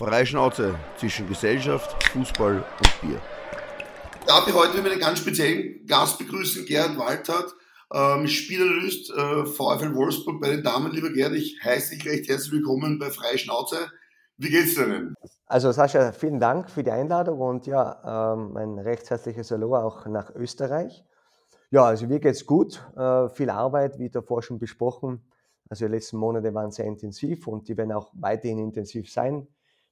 [0.00, 3.20] Freischnauze zwischen Gesellschaft, Fußball und Bier.
[4.26, 7.54] Darf ich heute mit einem ganz speziellen Gast begrüßen, Gerhard Waltert,
[7.92, 10.90] ähm, Spielanalyst äh, VfL Wolfsburg bei den Damen.
[10.92, 13.76] Lieber Gerhard, ich heiße dich recht herzlich willkommen bei Freischnauze.
[14.38, 15.14] Wie geht's dir denn?
[15.44, 20.06] Also Sascha, vielen Dank für die Einladung und ja, ähm, ein recht herzliches Hallo auch
[20.06, 21.04] nach Österreich.
[21.70, 22.82] Ja, also mir geht's gut.
[22.96, 25.30] Äh, viel Arbeit, wie davor schon besprochen.
[25.68, 29.46] Also die letzten Monate waren sehr intensiv und die werden auch weiterhin intensiv sein.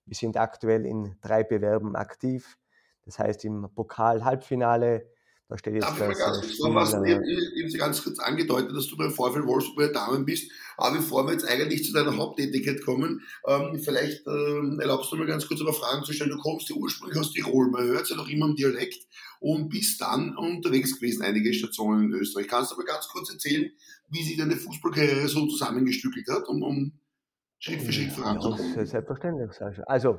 [0.08, 2.56] Wir sind aktuell in drei Bewerben aktiv.
[3.04, 5.06] Das heißt im Pokal-Halbfinale,
[5.48, 6.18] da steht jetzt Darf das.
[6.18, 9.88] Ganz Spiel, was, äh, eben Sie ganz kurz angedeutet, dass du beim VfL Wolfsburg bei
[9.88, 10.50] Damen bist.
[10.76, 15.26] Aber bevor wir jetzt eigentlich zu deiner Haupttätigkeit kommen, ähm, vielleicht ähm, erlaubst du mir
[15.26, 16.30] ganz kurz ein paar Fragen zu stellen.
[16.30, 19.06] Du kommst ja ursprünglich aus Tirol, man hört es ja noch immer im Dialekt
[19.40, 22.48] und bist dann unterwegs gewesen, einige Stationen in Österreich.
[22.48, 23.70] Kannst du aber ganz kurz erzählen,
[24.08, 26.92] wie sich deine Fußballkarriere so zusammengestückelt hat, um, um
[27.58, 28.76] Schritt für Schritt voranzukommen.
[28.76, 29.82] Ja, selbstverständlich, Sascha.
[29.84, 30.18] Also,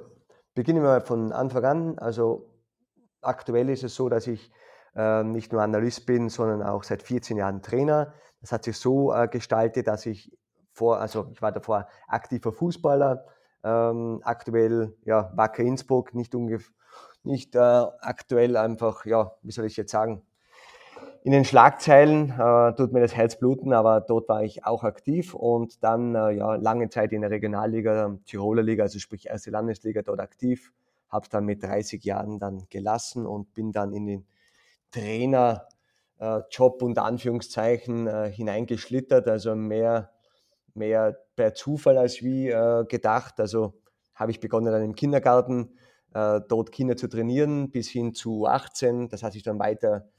[0.54, 2.00] beginnen wir von Anfang an.
[2.00, 2.50] Also,
[3.22, 4.52] aktuell ist es so, dass ich
[4.96, 8.14] äh, nicht nur Analyst bin, sondern auch seit 14 Jahren Trainer.
[8.42, 10.38] Das hat sich so äh, gestaltet, dass ich
[10.72, 13.26] vor, also ich war davor aktiver Fußballer,
[13.64, 16.34] ähm, aktuell ja, Wacker Innsbruck, nicht,
[17.24, 20.22] nicht äh, aktuell einfach, ja, wie soll ich jetzt sagen,
[21.24, 25.34] in den Schlagzeilen äh, tut mir das Herz bluten, aber dort war ich auch aktiv
[25.34, 30.02] und dann äh, ja lange Zeit in der Regionalliga, Tiroler Liga, also sprich erste Landesliga
[30.02, 30.72] dort aktiv,
[31.10, 34.26] habe es dann mit 30 Jahren dann gelassen und bin dann in den
[34.92, 35.62] Trainerjob
[36.82, 40.12] äh, unter Anführungszeichen äh, hineingeschlittert, also mehr,
[40.74, 43.40] mehr per Zufall als wie äh, gedacht.
[43.40, 43.74] Also
[44.16, 45.72] habe ich begonnen dann im Kindergarten
[46.14, 49.10] äh, dort Kinder zu trainieren bis hin zu 18.
[49.10, 50.10] Das hat sich dann weiter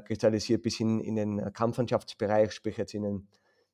[0.00, 3.28] kristallisiert bis hin in den äh, Kampfmannschaftsbereich, sprich jetzt in den,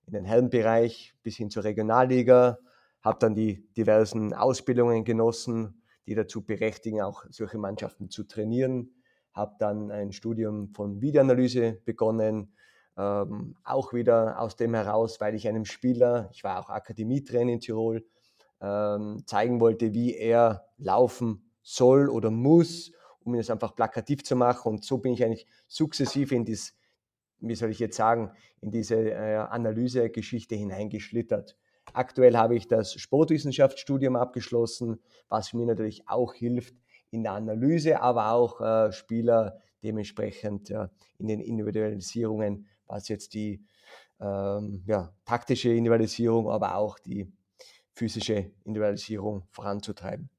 [0.06, 2.58] in den Herrenbereich, bis hin zur Regionalliga.
[3.02, 8.92] Habe dann die diversen Ausbildungen genossen, die dazu berechtigen, auch solche Mannschaften zu trainieren.
[9.32, 12.54] Habe dann ein Studium von Videoanalyse begonnen,
[12.98, 17.60] ähm, auch wieder aus dem heraus, weil ich einem Spieler, ich war auch Akademietrainer in
[17.60, 18.04] Tirol,
[18.60, 22.92] ähm, zeigen wollte, wie er laufen soll oder muss
[23.24, 24.68] um es einfach plakativ zu machen.
[24.72, 26.74] Und so bin ich eigentlich sukzessive in das,
[27.40, 31.56] wie soll ich jetzt sagen, in diese äh, Analysegeschichte hineingeschlittert.
[31.92, 36.74] Aktuell habe ich das Sportwissenschaftsstudium abgeschlossen, was mir natürlich auch hilft
[37.10, 40.88] in der Analyse, aber auch äh, Spieler dementsprechend äh,
[41.18, 43.64] in den Individualisierungen, was jetzt die
[44.20, 47.30] ähm, ja, taktische Individualisierung, aber auch die
[47.92, 50.30] physische Individualisierung voranzutreiben.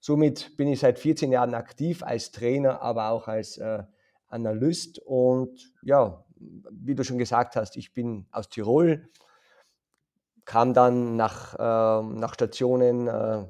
[0.00, 3.82] Somit bin ich seit 14 Jahren aktiv als Trainer, aber auch als äh,
[4.28, 4.98] Analyst.
[4.98, 6.24] Und ja,
[6.70, 9.08] wie du schon gesagt hast, ich bin aus Tirol,
[10.46, 13.44] kam dann nach, äh, nach Stationen äh,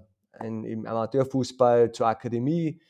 [0.44, 2.83] in, im Amateurfußball zur Akademie,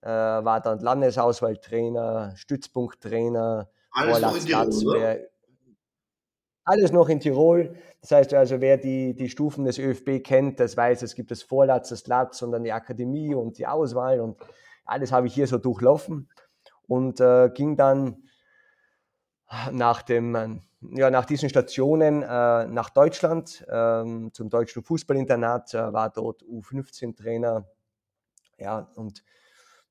[0.00, 5.30] äh, war dann Landesauswahltrainer, Stützpunkttrainer, Vorlatz, Latzberg,
[6.64, 7.74] alles noch in Tirol.
[8.00, 11.42] Das heißt also, wer die, die Stufen des ÖFB kennt, das weiß, es gibt das
[11.42, 14.38] Vorlatz, das Latz und dann die Akademie und die Auswahl und
[14.84, 16.28] alles habe ich hier so durchlaufen
[16.86, 18.24] und äh, ging dann
[19.72, 26.10] nach, dem, ja, nach diesen Stationen äh, nach Deutschland ähm, zum deutschen Fußballinternat, äh, war
[26.10, 27.66] dort U15-Trainer.
[28.58, 29.24] Ja, und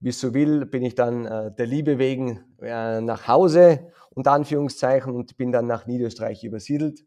[0.03, 4.33] wie es so will, bin ich dann äh, der Liebe wegen äh, nach Hause, unter
[4.33, 7.05] Anführungszeichen, und bin dann nach Niederösterreich übersiedelt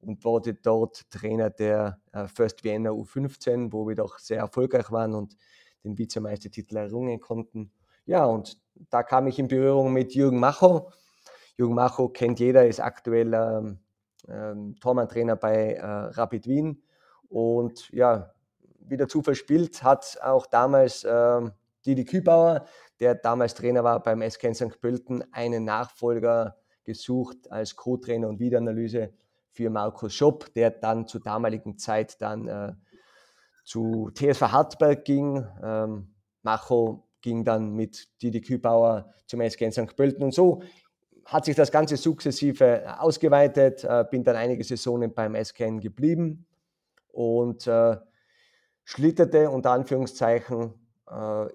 [0.00, 5.14] und wurde dort Trainer der äh, First Vienna U15, wo wir doch sehr erfolgreich waren
[5.14, 5.38] und
[5.84, 7.72] den Vizemeistertitel errungen konnten.
[8.04, 8.58] Ja, und
[8.90, 10.92] da kam ich in Berührung mit Jürgen Macho.
[11.56, 13.78] Jürgen Macho kennt jeder, ist aktuell ähm,
[14.28, 16.82] ähm, Tormann-Trainer bei äh, Rapid Wien.
[17.30, 18.34] Und ja,
[18.80, 21.52] wie der Zufall spielt, hat auch damals ähm,
[21.86, 22.66] Didi Kübauer,
[23.00, 24.80] der damals Trainer war beim SK St.
[24.80, 29.12] Pölten, einen Nachfolger gesucht als Co-Trainer und Wiederanalyse
[29.50, 32.72] für Markus Schopp, der dann zur damaligen Zeit dann äh,
[33.64, 35.46] zu TSV Hartberg ging.
[35.62, 39.96] Ähm, Macho ging dann mit Didi Kübauer zum SK St.
[39.96, 40.62] Pölten und so
[41.24, 46.46] hat sich das Ganze sukzessive ausgeweitet, äh, bin dann einige Saisonen beim SKN geblieben
[47.12, 47.96] und äh,
[48.84, 50.74] schlitterte unter Anführungszeichen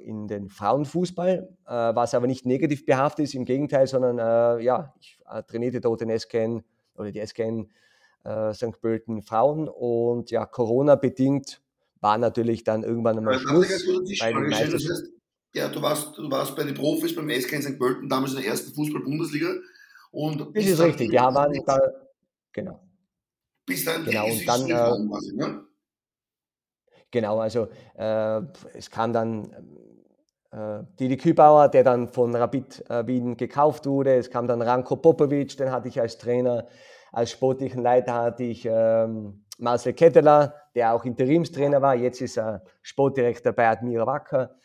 [0.04, 4.94] in den Frauenfußball, äh, was aber nicht negativ behaftet ist, im Gegenteil, sondern äh, ja,
[5.00, 6.63] ich trainierte dort den SKN
[6.96, 7.69] oder die SKN
[8.54, 8.81] St.
[8.81, 11.62] Pölten Frauen und ja, Corona-bedingt
[12.01, 13.68] war natürlich dann irgendwann einmal Schluss.
[14.19, 15.12] Bei den das heißt,
[15.54, 17.80] ja, du warst, du warst bei den Profis beim SK in St.
[17.80, 19.56] Pölten, damals in der ersten Fußball-Bundesliga.
[20.12, 21.80] Und das ist richtig, ja, waren da,
[22.51, 22.80] genau.
[23.66, 24.68] Bis dann genau, und dann,
[25.10, 25.63] quasi, ne?
[27.12, 27.68] Genau, also
[27.98, 28.42] äh,
[28.74, 29.52] es kam dann
[30.52, 34.16] äh, Didi Kübauer, der dann von Rapid äh, Wien gekauft wurde.
[34.16, 36.68] Es kam dann Ranko Popovic, den hatte ich als Trainer.
[37.12, 41.96] Als sportlichen Leiter hatte ich ähm, Marcel Ketteler, der auch Interimstrainer war.
[41.96, 44.56] Jetzt ist er Sportdirektor bei Admira Wacker.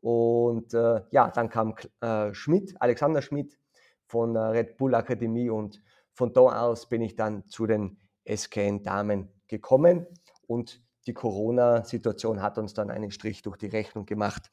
[0.00, 3.58] Und äh, ja, dann kam äh, Schmidt, Alexander Schmidt
[4.06, 7.96] von der Red Bull Akademie und von da aus bin ich dann zu den
[8.28, 10.06] SKN Damen gekommen
[10.46, 14.50] und die Corona-Situation hat uns dann einen Strich durch die Rechnung gemacht.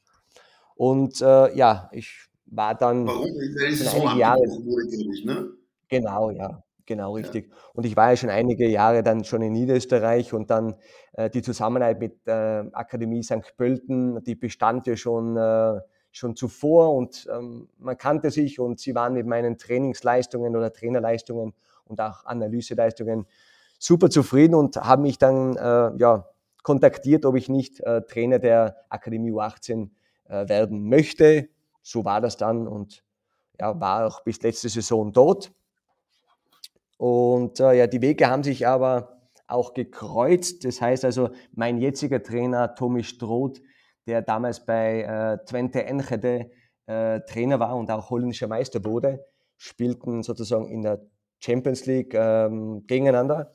[0.74, 3.24] Und äh, ja, ich war dann Warum?
[3.24, 5.50] Weil es so Jahre, wurde, ich, ne?
[5.88, 6.62] Genau, ja.
[6.86, 7.48] Genau, richtig.
[7.48, 7.56] Ja.
[7.74, 10.74] Und ich war ja schon einige Jahre dann schon in Niederösterreich und dann
[11.12, 13.56] äh, die Zusammenarbeit mit äh, Akademie St.
[13.56, 18.94] Pölten, die bestand ja schon, äh, schon zuvor und ähm, man kannte sich und sie
[18.94, 21.54] waren mit meinen Trainingsleistungen oder Trainerleistungen
[21.84, 23.26] und auch Analyseleistungen
[23.78, 26.26] super zufrieden und haben mich dann äh, ja,
[26.62, 29.90] kontaktiert, ob ich nicht äh, Trainer der Akademie U18
[30.24, 31.48] äh, werden möchte.
[31.82, 33.04] So war das dann und
[33.60, 35.52] ja, war auch bis letzte Saison dort.
[36.98, 40.64] Und äh, ja, die Wege haben sich aber auch gekreuzt.
[40.64, 43.60] Das heißt also, mein jetziger Trainer Tommy Stroth,
[44.06, 46.50] der damals bei äh, Twente Enschede
[46.86, 49.24] äh, Trainer war und auch holländischer Meister wurde,
[49.56, 51.00] spielten sozusagen in der
[51.38, 53.52] Champions League ähm, gegeneinander.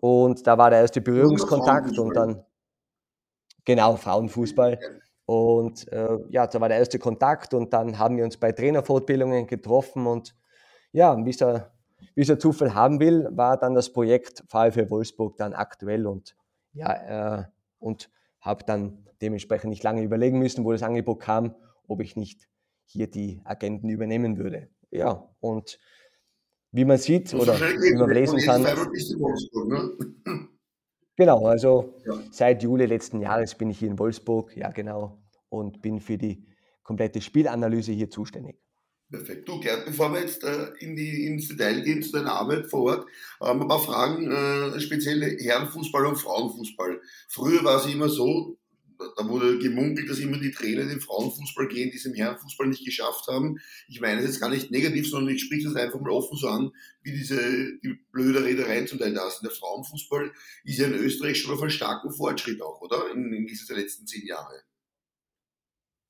[0.00, 2.42] Und da war der erste Berührungskontakt und dann
[3.64, 4.78] genau Frauenfußball.
[5.26, 9.46] Und äh, ja, da war der erste Kontakt und dann haben wir uns bei Trainerfortbildungen
[9.46, 10.34] getroffen und
[10.92, 11.70] ja, wie es der,
[12.14, 16.34] wie es der Zufall haben will, war dann das Projekt VfL Wolfsburg dann aktuell und
[16.72, 17.44] ja, äh,
[17.78, 18.10] und
[18.40, 21.54] habe dann dementsprechend nicht lange überlegen müssen, wo das Angebot kam,
[21.86, 22.48] ob ich nicht
[22.84, 24.68] hier die Agenten übernehmen würde.
[24.90, 25.78] Ja, und
[26.72, 28.64] wie man sieht oder wie man lesen kann.
[28.64, 30.48] Wolfsburg, ne?
[31.16, 32.14] Genau, also ja.
[32.30, 35.18] seit Juli letzten Jahres bin ich hier in Wolfsburg, ja genau,
[35.50, 36.46] und bin für die
[36.82, 38.56] komplette Spielanalyse hier zuständig.
[39.10, 39.48] Perfekt.
[39.48, 42.82] Du, Gerd, bevor wir jetzt äh, in die, ins Detail gehen zu deiner Arbeit vor
[42.82, 43.06] Ort,
[43.42, 47.00] ähm, ein paar Fragen, äh, speziell Herrenfußball und Frauenfußball.
[47.28, 48.56] Früher war es immer so,
[49.16, 52.66] da wurde gemunkelt, dass immer die Trainer in den Frauenfußball gehen, die es im Herrenfußball
[52.66, 53.58] nicht geschafft haben.
[53.88, 56.48] Ich meine das jetzt gar nicht negativ, sondern ich spreche das einfach mal offen so
[56.48, 57.36] an, wie diese
[57.82, 59.44] die blöde Redereien zum Teil da sind.
[59.44, 60.32] Der Frauenfußball
[60.64, 63.10] ist ja in Österreich schon auf einen starken Fortschritt auch, oder?
[63.12, 64.62] In, in dieser letzten zehn Jahre.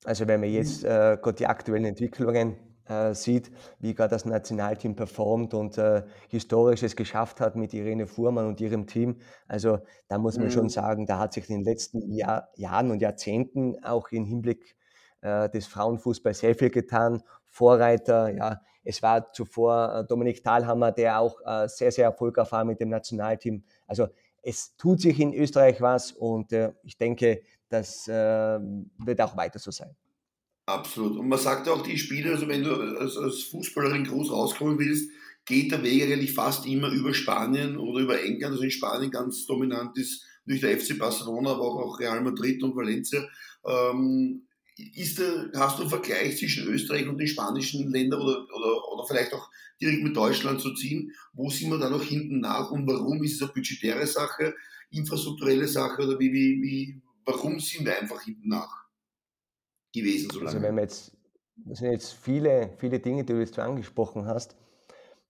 [0.03, 2.57] Also wenn man jetzt äh, gerade die aktuellen Entwicklungen
[2.91, 8.47] äh, sieht, wie gerade das Nationalteam performt und äh, Historisches geschafft hat mit Irene Fuhrmann
[8.47, 9.15] und ihrem Team.
[9.47, 9.79] Also
[10.09, 10.51] da muss man mhm.
[10.51, 14.75] schon sagen, da hat sich in den letzten Jahr, Jahren und Jahrzehnten auch im Hinblick
[15.21, 17.23] äh, des Frauenfußballs sehr viel getan.
[17.45, 22.65] Vorreiter, ja, es war zuvor äh, Dominik Thalhammer, der auch äh, sehr, sehr erfolgreich war
[22.65, 23.63] mit dem Nationalteam.
[23.87, 24.07] Also
[24.41, 26.51] es tut sich in Österreich was und
[26.81, 29.95] ich denke, das wird auch weiter so sein.
[30.65, 31.17] Absolut.
[31.17, 35.09] Und man sagt auch, die Spiele, also wenn du als, als Fußballerin groß rauskommen willst,
[35.45, 38.53] geht der Weg eigentlich fast immer über Spanien oder über England.
[38.53, 42.75] Also in Spanien ganz dominant ist durch der FC Barcelona, aber auch Real Madrid und
[42.75, 43.27] Valencia.
[43.65, 44.47] Ähm,
[44.95, 49.07] ist der, hast du einen Vergleich zwischen Österreich und den spanischen Ländern oder, oder, oder
[49.07, 49.49] vielleicht auch
[49.81, 51.11] direkt mit Deutschland zu ziehen?
[51.33, 54.55] Wo sind wir da noch hinten nach und warum ist es eine budgetäre Sache,
[54.89, 58.85] infrastrukturelle Sache oder wie, wie, wie, warum sind wir einfach hinten nach?
[59.93, 60.47] Gewesen so also lange.
[60.47, 61.17] Also wenn man jetzt,
[61.55, 64.55] das sind jetzt viele, viele Dinge, die du jetzt angesprochen hast.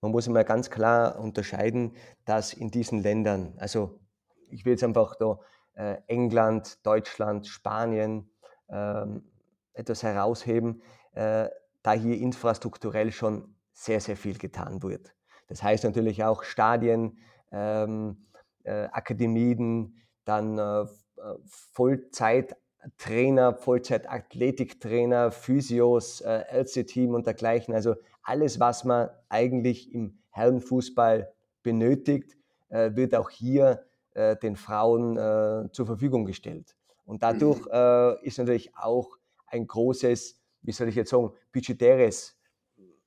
[0.01, 4.00] Man muss immer ganz klar unterscheiden, dass in diesen Ländern, also
[4.50, 5.39] ich will jetzt einfach da
[5.75, 8.30] äh, England, Deutschland, Spanien
[8.70, 9.24] ähm,
[9.74, 10.82] etwas herausheben,
[11.13, 11.48] äh,
[11.84, 15.13] da hier infrastrukturell schon sehr, sehr viel getan wird.
[15.48, 17.20] Das heißt natürlich auch Stadien,
[17.51, 18.25] ähm,
[18.63, 20.88] äh, Akademien, dann äh, äh
[21.46, 22.56] Vollzeit
[22.97, 27.73] Trainer, Vollzeit-Athletiktrainer, Physios, äh, LC-Team und dergleichen.
[27.73, 31.31] Also alles, was man eigentlich im Herrenfußball
[31.63, 32.38] benötigt,
[32.69, 36.75] äh, wird auch hier äh, den Frauen äh, zur Verfügung gestellt.
[37.05, 37.71] Und dadurch mhm.
[37.71, 42.38] äh, ist natürlich auch ein großes, wie soll ich jetzt sagen, budgetäres,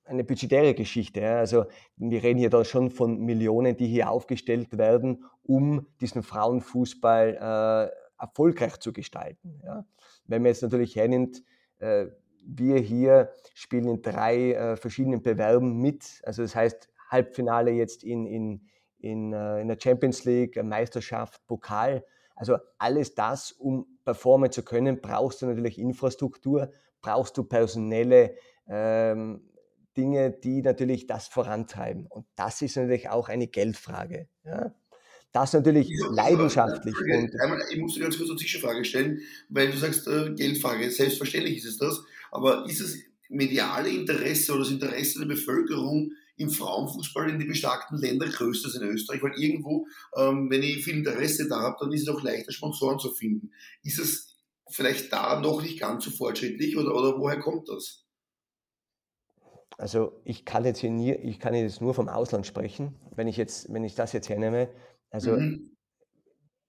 [0.04, 1.20] eine budgetäre Geschichte.
[1.20, 1.38] Ja?
[1.38, 1.64] Also
[1.96, 8.03] wir reden hier da schon von Millionen, die hier aufgestellt werden, um diesen Frauenfußball äh,
[8.24, 9.60] erfolgreich zu gestalten.
[9.64, 9.84] Ja.
[10.26, 11.42] Wenn man jetzt natürlich hernimmt,
[11.78, 12.06] äh,
[12.46, 16.20] wir hier spielen in drei äh, verschiedenen Bewerben mit.
[16.24, 22.04] Also das heißt Halbfinale jetzt in, in, in, äh, in der Champions League, Meisterschaft, Pokal.
[22.34, 29.48] Also alles das, um performen zu können, brauchst du natürlich Infrastruktur, brauchst du personelle ähm,
[29.96, 32.06] Dinge, die natürlich das vorantreiben.
[32.06, 34.28] Und das ist natürlich auch eine Geldfrage.
[34.44, 34.74] Ja?
[35.34, 36.94] Das natürlich ja, leidenschaftlich.
[37.06, 40.32] Ja, und einmal, ich muss dir ganz kurz eine Zwischenfrage stellen, weil du sagst, äh,
[40.34, 42.98] Geldfrage, selbstverständlich ist es das, aber ist es
[43.28, 48.76] mediale Interesse oder das Interesse der Bevölkerung im Frauenfußball in die bestarkten Länder größer als
[48.76, 49.22] in Österreich?
[49.24, 53.00] Weil irgendwo, ähm, wenn ich viel Interesse da habe, dann ist es auch leichter, Sponsoren
[53.00, 53.50] zu finden.
[53.82, 54.36] Ist es
[54.70, 58.04] vielleicht da noch nicht ganz so fortschrittlich oder, oder woher kommt das?
[59.78, 63.36] Also ich kann jetzt hier nie, ich kann jetzt nur vom Ausland sprechen, wenn ich
[63.36, 64.68] jetzt, wenn ich das jetzt hernehme.
[65.14, 65.70] Also mhm.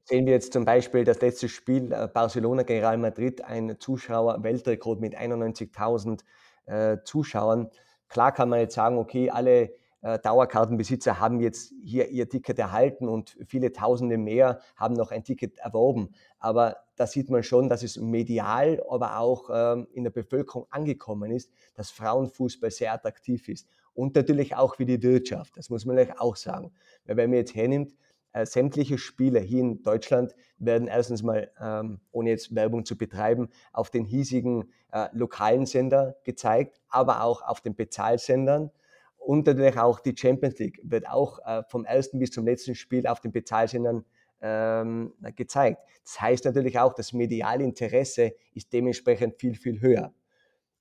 [0.03, 5.01] sehen wir jetzt zum Beispiel das letzte Spiel äh, Barcelona gegen Real Madrid, ein Zuschauer-Weltrekord
[5.01, 6.21] mit 91.000
[6.67, 7.71] äh, Zuschauern.
[8.07, 9.73] Klar kann man jetzt sagen, okay, alle
[10.03, 15.23] äh, Dauerkartenbesitzer haben jetzt hier ihr Ticket erhalten und viele Tausende mehr haben noch ein
[15.23, 16.13] Ticket erworben.
[16.37, 21.31] Aber da sieht man schon, dass es medial, aber auch ähm, in der Bevölkerung angekommen
[21.31, 23.67] ist, dass Frauenfußball sehr attraktiv ist.
[23.95, 26.71] Und natürlich auch für die Wirtschaft, das muss man euch auch sagen.
[27.05, 27.95] Weil wenn man jetzt hernimmt,
[28.35, 33.47] äh, sämtliche Spiele hier in Deutschland werden erstens mal, ähm, ohne jetzt Werbung zu betreiben,
[33.71, 38.71] auf den hiesigen äh, lokalen Sender gezeigt, aber auch auf den Bezahlsendern.
[39.15, 43.07] Und natürlich auch die Champions League wird auch äh, vom ersten bis zum letzten Spiel
[43.07, 44.03] auf den Bezahlsendern
[44.41, 45.79] ähm, gezeigt.
[46.03, 50.13] Das heißt natürlich auch, das mediale Interesse ist dementsprechend viel, viel höher.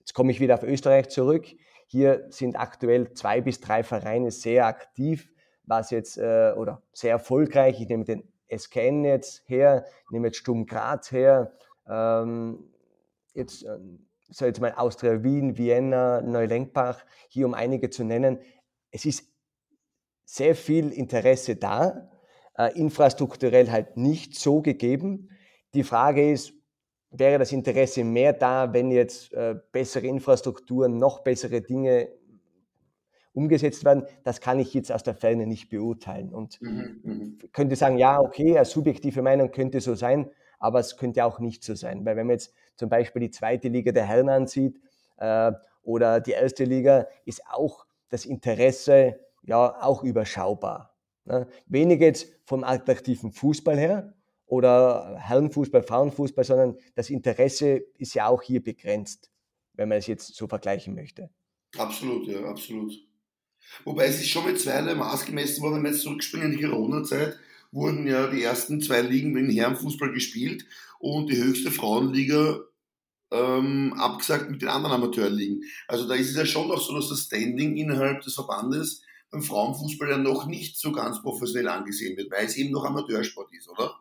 [0.01, 1.47] Jetzt komme ich wieder auf Österreich zurück.
[1.87, 5.31] Hier sind aktuell zwei bis drei Vereine sehr aktiv,
[5.67, 7.81] was jetzt, äh, oder sehr erfolgreich.
[7.81, 11.53] Ich nehme den SKN jetzt her, nehme jetzt Sturm Graz her,
[11.89, 12.65] ähm,
[13.35, 18.39] jetzt ähm, so jetzt mal Austria Wien, Vienna, Neulenkbach, hier um einige zu nennen.
[18.91, 19.29] Es ist
[20.25, 22.11] sehr viel Interesse da,
[22.57, 25.31] äh, infrastrukturell halt nicht so gegeben.
[25.75, 26.55] Die Frage ist,
[27.11, 32.09] wäre das Interesse mehr da, wenn jetzt äh, bessere Infrastrukturen, noch bessere Dinge
[33.35, 34.07] umgesetzt werden?
[34.23, 36.33] Das kann ich jetzt aus der Ferne nicht beurteilen.
[36.33, 37.39] Und mhm, mhm.
[37.53, 41.63] könnte sagen, ja, okay, eine subjektive Meinung könnte so sein, aber es könnte auch nicht
[41.63, 42.05] so sein.
[42.05, 44.81] Weil wenn man jetzt zum Beispiel die zweite Liga der Herren ansieht
[45.19, 50.95] äh, oder die erste Liga, ist auch das Interesse ja auch überschaubar.
[51.25, 51.47] Ne?
[51.67, 54.15] Weniger jetzt vom attraktiven Fußball her
[54.47, 59.31] oder Herrenfußball, Frauenfußball, sondern das Interesse ist ja auch hier begrenzt,
[59.73, 61.31] wenn man es jetzt so vergleichen möchte.
[61.77, 62.93] Absolut, ja, absolut.
[63.85, 66.65] Wobei es ist schon mit zweierlei Maß gemessen worden, wenn wir jetzt zurückspringen in die
[66.65, 67.39] Corona-Zeit,
[67.73, 70.65] wurden ja die ersten zwei Ligen mit dem Herrenfußball gespielt
[70.99, 72.61] und die höchste Frauenliga
[73.33, 75.63] ähm, abgesagt mit den anderen Amateurligen.
[75.89, 79.43] Also da ist es ja schon noch so, dass das Standing innerhalb des Verbandes beim
[79.43, 83.69] Frauenfußball ja noch nicht so ganz professionell angesehen wird, weil es eben noch Amateursport ist,
[83.69, 83.97] oder?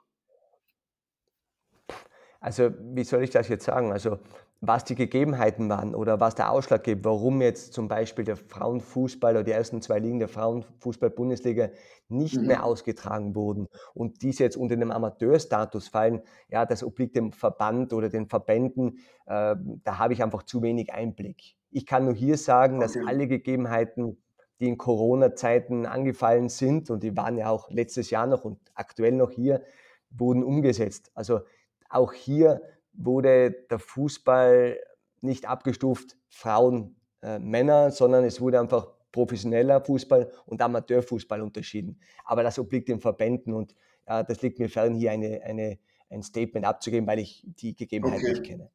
[2.39, 3.91] Also wie soll ich das jetzt sagen?
[3.91, 4.20] Also
[4.65, 9.34] was die Gegebenheiten waren oder was der Ausschlag gibt, warum jetzt zum Beispiel der Frauenfußball
[9.34, 11.70] oder die ersten zwei Ligen der Frauenfußball-Bundesliga
[12.08, 12.48] nicht mhm.
[12.48, 17.91] mehr ausgetragen wurden und diese jetzt unter dem Amateurstatus fallen, ja, das obliegt dem Verband
[17.91, 21.55] oder den Verbänden, äh, da habe ich einfach zu wenig Einblick.
[21.70, 22.86] Ich kann nur hier sagen, okay.
[22.86, 24.24] dass alle Gegebenheiten,
[24.62, 29.12] die in Corona-Zeiten angefallen sind und die waren ja auch letztes Jahr noch und aktuell
[29.12, 29.62] noch hier,
[30.10, 31.12] wurden umgesetzt.
[31.15, 31.41] Also
[31.89, 32.62] auch hier
[32.94, 34.80] wurde der Fußball
[35.22, 42.00] nicht abgestuft Frauen, äh, Männer, sondern es wurde einfach professioneller Fußball und Amateurfußball unterschieden.
[42.26, 46.24] Aber das obliegt den Verbänden und äh, das liegt mir fern, hier eine, eine, ein
[46.24, 48.34] Statement abzugeben, weil ich die Gegebenheiten okay.
[48.34, 48.70] nicht kenne.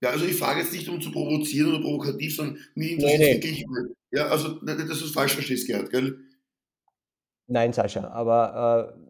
[0.00, 3.26] Ja, also ich frage jetzt nicht, um zu provozieren oder provokativ, sondern mir interessiert nee,
[3.26, 3.34] nee.
[3.34, 3.66] wirklich,
[4.12, 6.18] ja, also dass du es falsch verstehst, Gerhard, gell?
[7.48, 9.08] Nein, Sascha, aber äh,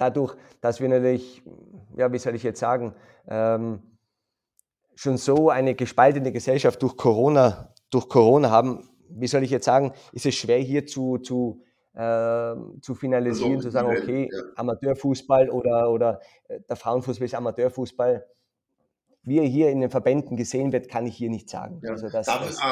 [0.00, 1.42] dadurch, dass wir natürlich,
[1.96, 2.94] ja, wie soll ich jetzt sagen,
[3.28, 3.82] ähm,
[4.94, 9.92] schon so eine gespaltene Gesellschaft durch Corona, durch Corona haben, wie soll ich jetzt sagen,
[10.12, 11.62] ist es schwer hier zu, zu,
[11.94, 14.42] äh, zu finalisieren, also, zu sagen, okay, ja.
[14.56, 18.26] Amateurfußball oder, oder äh, der Frauenfußball ist Amateurfußball.
[19.22, 21.80] Wie er hier in den Verbänden gesehen wird, kann ich hier nicht sagen.
[21.82, 21.90] Ja.
[21.90, 22.62] Also das, Darf das, das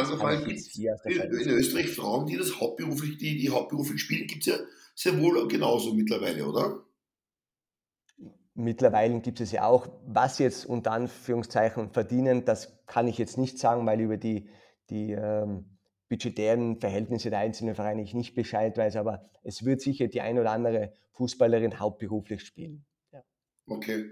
[1.04, 4.64] ich in, in Österreich Frauen, die das hauptberuflich, die, die hauptberuflich spielen, gibt es ja
[4.94, 6.82] sehr wohl genauso mittlerweile, oder?
[8.60, 13.56] Mittlerweile gibt es ja auch, was jetzt unter Anführungszeichen verdienen, das kann ich jetzt nicht
[13.56, 14.48] sagen, weil über die,
[14.90, 20.08] die ähm, budgetären Verhältnisse der einzelnen Vereine ich nicht Bescheid weiß, aber es wird sicher
[20.08, 22.84] die ein oder andere Fußballerin hauptberuflich spielen.
[23.12, 23.22] Ja.
[23.66, 24.06] Okay,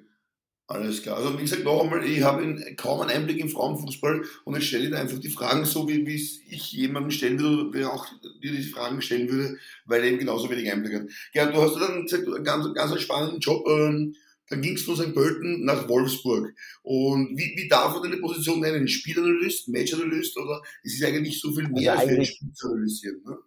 [0.68, 1.16] alles klar.
[1.16, 4.90] Also wie gesagt, noch einmal, ich habe kaum einen Einblick im Frauenfußball und ich stelle
[4.90, 8.06] dir einfach die Fragen so, wie, wie ich jemandem stellen würde, der auch
[8.40, 11.08] dir die Fragen stellen würde, weil er eben genauso wenig Einblick hat.
[11.32, 14.14] Gerhard, du hast dann gesagt, einen ganz, ganz spannenden Job ähm,
[14.48, 15.14] dann ging es von St.
[15.14, 16.54] Pölten nach Wolfsburg.
[16.82, 18.86] Und wie, wie darf man eine Position nennen?
[18.86, 23.22] Spielanalyst, Matchanalyst oder ist es eigentlich so viel mehr also als ein Spiel zu analysieren?
[23.24, 23.38] Ne?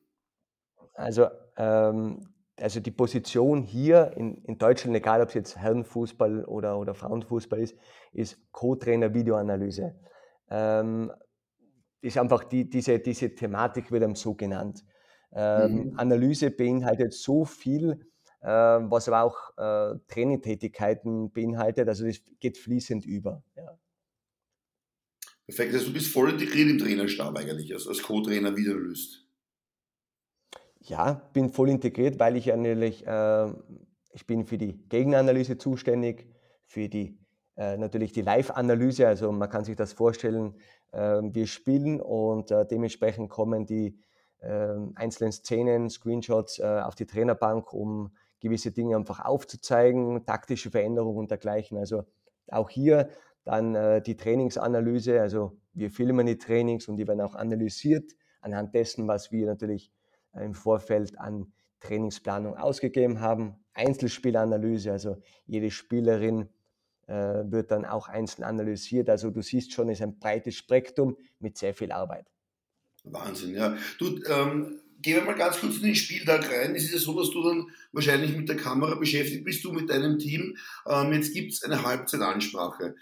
[0.96, 1.28] Also
[1.58, 2.28] ähm,
[2.62, 7.60] also die Position hier in, in Deutschland, egal ob es jetzt Herrenfußball oder, oder Frauenfußball
[7.60, 7.76] ist,
[8.12, 9.96] ist Co-Trainer Videoanalyse.
[10.50, 11.12] Ähm,
[12.02, 14.84] ist einfach die, diese, diese Thematik wird einem so genannt.
[15.32, 15.94] Ähm, mhm.
[15.98, 18.00] Analyse beinhaltet so viel,
[18.42, 21.88] was aber auch äh, Trainingtätigkeiten beinhaltet.
[21.90, 23.44] Also das geht fließend über.
[23.56, 23.78] Ja.
[25.46, 29.26] Perfekt, also du bist voll integriert im Trainerstab eigentlich, als, als Co-Trainer Videoanalyst.
[30.82, 33.48] Ja, bin voll integriert, weil ich ja natürlich, äh,
[34.14, 36.28] ich bin für die Gegenanalyse zuständig,
[36.66, 37.18] für die
[37.58, 40.56] äh, natürlich die Live-Analyse, also man kann sich das vorstellen,
[40.92, 44.00] äh, wir spielen und äh, dementsprechend kommen die
[44.42, 51.18] ähm, einzelnen Szenen, Screenshots äh, auf die Trainerbank, um gewisse Dinge einfach aufzuzeigen, taktische Veränderungen
[51.18, 51.78] und dergleichen.
[51.78, 52.04] Also
[52.48, 53.10] auch hier
[53.44, 58.74] dann äh, die Trainingsanalyse, also wir filmen die Trainings und die werden auch analysiert anhand
[58.74, 59.92] dessen, was wir natürlich
[60.34, 63.56] im Vorfeld an Trainingsplanung ausgegeben haben.
[63.74, 66.50] Einzelspielanalyse, also jede Spielerin
[67.08, 67.14] äh,
[67.46, 69.10] wird dann auch einzeln analysiert.
[69.10, 72.28] Also du siehst schon, es ist ein breites Spektrum mit sehr viel Arbeit.
[73.04, 73.76] Wahnsinn, ja.
[73.98, 76.76] Du, ähm, gehen wir mal ganz kurz in den Spieltag rein.
[76.76, 79.90] Es ist ja so, dass du dann wahrscheinlich mit der Kamera beschäftigt bist, du mit
[79.90, 80.58] deinem Team.
[80.86, 82.96] Ähm, jetzt gibt es eine Halbzeitansprache.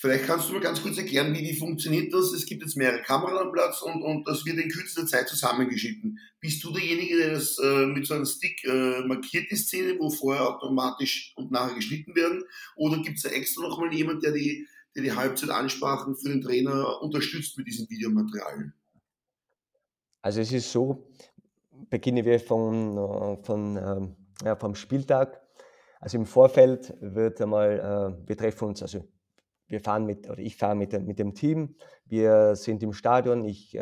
[0.00, 2.32] Vielleicht kannst du mir ganz kurz erklären, wie die funktioniert das?
[2.32, 6.20] Es gibt jetzt mehrere Kameras am Platz und, und das wird in kürzester Zeit zusammengeschnitten.
[6.38, 10.08] Bist du derjenige, der das äh, mit so einem Stick äh, markiert, die Szene, wo
[10.08, 12.44] vorher automatisch und nachher geschnitten werden?
[12.76, 17.02] Oder gibt es da extra nochmal jemand, der die, der die Halbzeitansprachen für den Trainer
[17.02, 18.72] unterstützt mit diesem Videomaterial?
[20.20, 21.08] Also es ist so,
[21.90, 25.40] beginnen wir von, äh, von, ähm, ja, vom Spieltag.
[26.00, 27.78] Also im Vorfeld wird einmal,
[28.24, 29.04] äh, wir treffen uns, also
[29.66, 33.74] wir fahren mit, oder ich fahre mit, mit dem Team, wir sind im Stadion, ich
[33.76, 33.80] äh,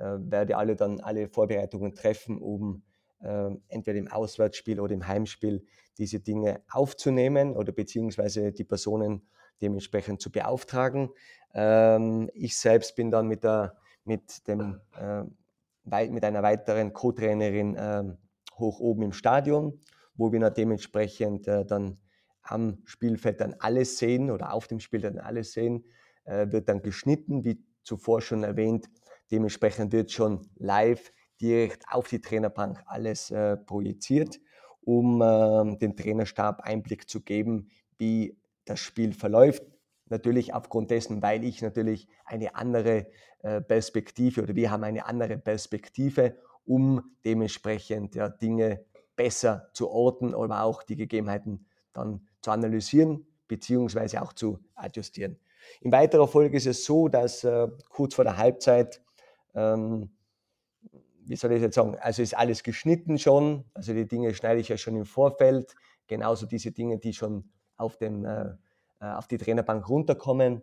[0.00, 2.82] äh, werde alle dann alle Vorbereitungen treffen, um
[3.20, 5.64] äh, entweder im Auswärtsspiel oder im Heimspiel
[5.98, 9.28] diese Dinge aufzunehmen oder beziehungsweise die Personen
[9.60, 11.10] dementsprechend zu beauftragen.
[11.52, 13.76] Ähm, ich selbst bin dann mit, der,
[14.10, 18.18] mit, dem, äh, mit einer weiteren Co-Trainerin ähm,
[18.58, 19.80] hoch oben im Stadion,
[20.14, 21.98] wo wir dann dementsprechend äh, dann
[22.42, 25.84] am Spielfeld dann alles sehen oder auf dem Spiel dann alles sehen,
[26.24, 28.90] äh, wird dann geschnitten, wie zuvor schon erwähnt.
[29.30, 34.40] Dementsprechend wird schon live direkt auf die Trainerbank alles äh, projiziert,
[34.80, 39.62] um äh, dem Trainerstab Einblick zu geben, wie das Spiel verläuft.
[40.10, 43.06] Natürlich aufgrund dessen, weil ich natürlich eine andere
[43.42, 48.84] äh, Perspektive oder wir haben eine andere Perspektive, um dementsprechend ja, Dinge
[49.16, 55.38] besser zu orten oder auch die Gegebenheiten dann zu analysieren beziehungsweise auch zu adjustieren.
[55.80, 59.02] In weiterer Folge ist es so, dass äh, kurz vor der Halbzeit,
[59.54, 60.10] ähm,
[61.24, 64.68] wie soll ich jetzt sagen, also ist alles geschnitten schon, also die Dinge schneide ich
[64.68, 65.74] ja schon im Vorfeld,
[66.06, 68.54] genauso diese Dinge, die schon auf, dem, äh
[69.00, 70.62] auf die Trainerbank runterkommen.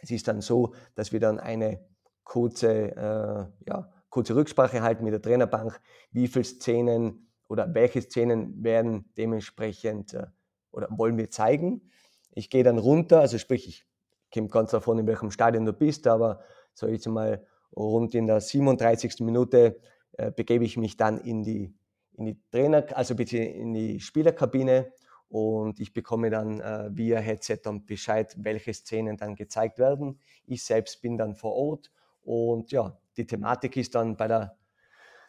[0.00, 1.84] Es ist dann so, dass wir dann eine
[2.24, 5.80] kurze, äh, ja, kurze Rücksprache halten mit der Trainerbank,
[6.12, 10.26] wie viele Szenen oder welche Szenen werden dementsprechend äh,
[10.70, 11.90] oder wollen wir zeigen.
[12.30, 13.86] Ich gehe dann runter, also sprich, ich
[14.32, 16.40] komme ganz davon, in welchem Stadion du bist, aber
[16.74, 19.20] so jetzt mal rund in der 37.
[19.20, 19.80] Minute
[20.12, 21.74] äh, begebe ich mich dann in die,
[22.12, 24.92] in die Trainer, also bitte in die Spielerkabine
[25.28, 30.18] und ich bekomme dann äh, via Headset dann Bescheid, welche Szenen dann gezeigt werden.
[30.46, 31.90] Ich selbst bin dann vor Ort
[32.22, 34.58] und ja, die Thematik ist dann bei der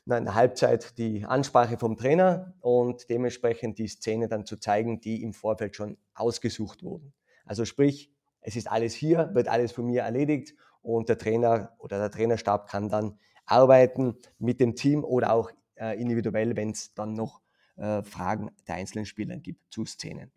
[0.06, 5.22] in der Halbzeit die Ansprache vom Trainer und dementsprechend die Szene dann zu zeigen, die
[5.22, 7.14] im Vorfeld schon ausgesucht wurden.
[7.46, 12.00] Also sprich, es ist alles hier, wird alles von mir erledigt und der Trainer oder
[12.00, 17.14] der Trainerstab kann dann arbeiten mit dem Team oder auch äh, individuell, wenn es dann
[17.14, 17.42] noch
[17.80, 20.32] äh, Fragen der einzelnen Spieler gibt zu Szenen.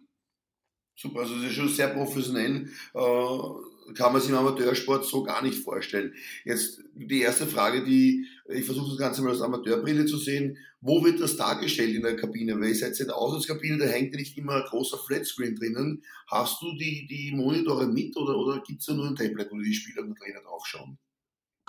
[0.95, 2.69] Super, also das ist schon sehr professionell.
[2.95, 6.15] Äh, kann man sich im Amateursport so gar nicht vorstellen.
[6.45, 10.59] Jetzt die erste Frage, die ich versuche das Ganze mal aus Amateurbrille zu sehen.
[10.81, 12.61] Wo wird das dargestellt in der Kabine?
[12.61, 16.03] Weil ihr seid in der Auslandskabine, da hängt ja nicht immer ein großer Flatscreen drinnen.
[16.29, 19.59] Hast du die, die Monitore mit oder, oder gibt es da nur ein Tablet, wo
[19.59, 20.99] die Spieler und Trainer draufschauen?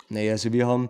[0.10, 0.90] Nee, also wir haben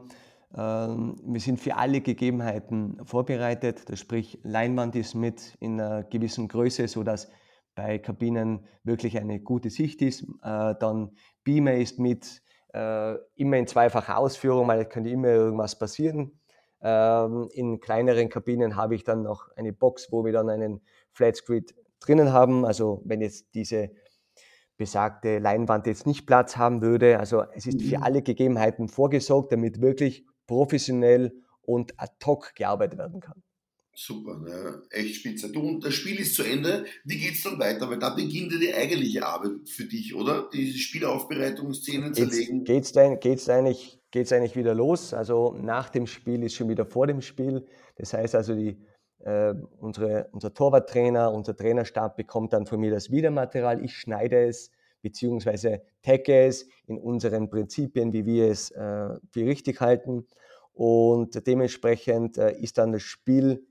[0.55, 3.89] wir sind für alle Gegebenheiten vorbereitet.
[3.89, 7.29] Das sprich, Leinwand ist mit in einer gewissen Größe, sodass
[7.75, 10.23] bei Kabinen wirklich eine gute Sicht ist.
[10.43, 12.41] Äh, dann Beamer ist mit
[12.73, 16.39] äh, immer in zweifacher Ausführung, weil es könnte immer irgendwas passieren.
[16.81, 20.81] Ähm, in kleineren Kabinen habe ich dann noch eine Box, wo wir dann einen
[21.13, 21.65] Flatscreen
[21.99, 22.65] drinnen haben.
[22.65, 23.91] Also wenn jetzt diese
[24.77, 27.19] besagte Leinwand jetzt nicht Platz haben würde.
[27.19, 28.03] Also es ist für mhm.
[28.03, 33.41] alle Gegebenheiten vorgesorgt, damit wirklich professionell und ad hoc gearbeitet werden kann.
[33.95, 35.51] Super, ja, echt spitze.
[35.51, 36.85] Du, und das Spiel ist zu Ende.
[37.03, 37.87] Wie geht es dann weiter?
[37.89, 40.49] Weil da beginnt ja die eigentliche Arbeit für dich, oder?
[40.51, 42.63] Die Spielaufbereitungsszenen zerlegen.
[42.63, 45.13] Geht es geht's eigentlich, geht's eigentlich wieder los?
[45.13, 47.67] Also nach dem Spiel ist schon wieder vor dem Spiel.
[47.95, 48.79] Das heißt also, die,
[49.19, 53.85] äh, unsere, unser Torwarttrainer, unser Trainerstab bekommt dann von mir das Videomaterial.
[53.85, 54.71] Ich schneide es
[55.03, 60.25] beziehungsweise tagge es in unseren Prinzipien, wie wir es äh, für richtig halten.
[60.73, 63.63] Und dementsprechend äh, ist dann das Spiel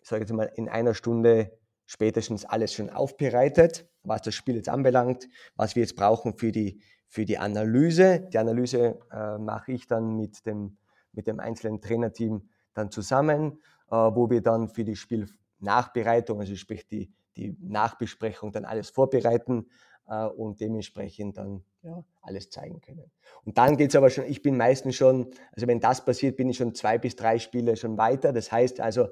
[0.00, 1.52] ich sage jetzt mal, in einer Stunde
[1.86, 6.80] spätestens alles schon aufbereitet, was das Spiel jetzt anbelangt, was wir jetzt brauchen für die,
[7.08, 8.28] für die Analyse.
[8.32, 10.78] Die Analyse äh, mache ich dann mit dem,
[11.12, 13.58] mit dem einzelnen Trainerteam dann zusammen,
[13.90, 19.66] äh, wo wir dann für die Spielnachbereitung, also sprich die, die Nachbesprechung, dann alles vorbereiten
[20.06, 23.10] äh, und dementsprechend dann ja, alles zeigen können.
[23.44, 26.48] Und dann geht es aber schon, ich bin meistens schon, also wenn das passiert, bin
[26.48, 28.32] ich schon zwei bis drei Spiele schon weiter.
[28.32, 29.08] Das heißt also,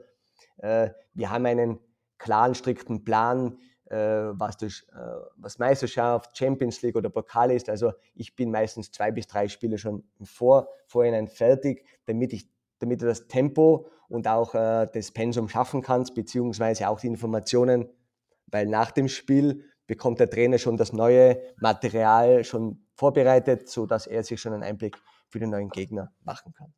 [0.59, 1.79] äh, wir haben einen
[2.19, 4.97] klaren, strikten Plan, äh, was, das, äh,
[5.37, 7.69] was Meisterschaft, Champions League oder Pokal ist.
[7.69, 12.49] Also ich bin meistens zwei bis drei Spiele schon Vor Vorhinein fertig, damit ich
[12.79, 17.89] damit du das Tempo und auch äh, das Pensum schaffen kannst, beziehungsweise auch die Informationen,
[18.47, 24.23] weil nach dem Spiel bekommt der Trainer schon das neue Material schon vorbereitet, sodass er
[24.23, 24.97] sich schon einen Einblick
[25.29, 26.73] für den neuen Gegner machen kann.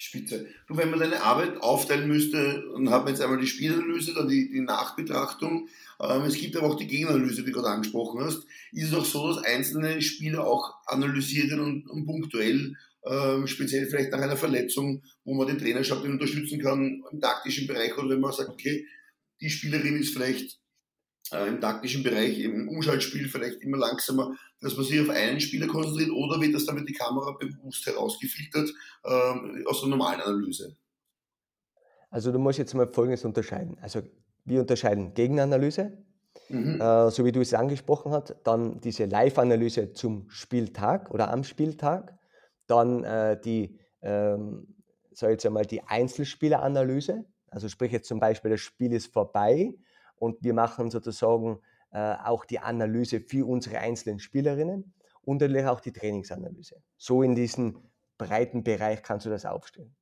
[0.00, 0.46] Spitze.
[0.68, 4.28] Du, wenn man deine Arbeit aufteilen müsste, dann hat man jetzt einmal die Spielanalyse, dann
[4.28, 5.68] die, die Nachbetrachtung.
[6.00, 8.44] Ähm, es gibt aber auch die Gegenanalyse, die du gerade angesprochen hast.
[8.70, 14.12] Ist es auch so, dass einzelne Spieler auch analysieren und, und punktuell, ähm, speziell vielleicht
[14.12, 18.32] nach einer Verletzung, wo man den Trainerstab unterstützen kann im taktischen Bereich oder wenn man
[18.32, 18.86] sagt, okay,
[19.40, 20.57] die Spielerin ist vielleicht
[21.32, 25.66] äh, im taktischen Bereich, im Umschaltspiel vielleicht immer langsamer, dass man sich auf einen Spieler
[25.66, 28.70] konzentriert oder wird das dann mit die Kamera bewusst herausgefiltert
[29.04, 30.76] ähm, aus der normalen Analyse?
[32.10, 33.76] Also du musst jetzt mal Folgendes unterscheiden.
[33.80, 34.02] Also
[34.44, 35.98] wir unterscheiden Gegenanalyse,
[36.48, 36.80] mhm.
[36.80, 42.18] äh, so wie du es angesprochen hast, dann diese Live-Analyse zum Spieltag oder am Spieltag,
[42.66, 44.74] dann äh, die, ähm,
[45.12, 49.74] sag jetzt einmal, die Einzelspieleranalyse, also sprich jetzt zum Beispiel, das Spiel ist vorbei
[50.18, 51.60] und wir machen sozusagen
[51.92, 56.76] äh, auch die Analyse für unsere einzelnen Spielerinnen und natürlich auch die Trainingsanalyse.
[56.96, 57.78] So in diesen
[58.18, 59.94] breiten Bereich kannst du das aufstellen.